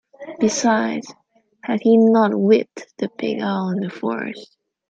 [0.39, 1.13] Besides,
[1.63, 4.57] had he not whipped the big owl in the forest.